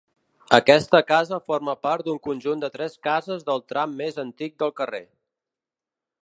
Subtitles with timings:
[0.57, 5.05] Aquesta casa forma part d'un conjunt de tres cases del tram més antic del carrer.